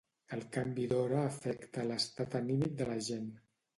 [0.35, 3.29] El canvi d'hora afecta l'estat anímic de la gent.